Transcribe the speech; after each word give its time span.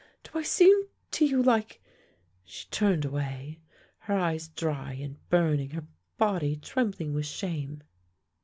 Do 0.23 0.31
I 0.33 0.41
seem 0.41 0.87
to 1.11 1.25
you 1.27 1.43
like" 1.43 1.79
she 2.43 2.65
turned 2.71 3.05
away, 3.05 3.59
her 3.99 4.15
eyes 4.17 4.47
dry 4.47 4.93
and 4.93 5.17
burning, 5.29 5.69
her 5.69 5.85
body 6.17 6.55
trembling 6.55 7.13
with 7.13 7.27
shame. 7.27 7.83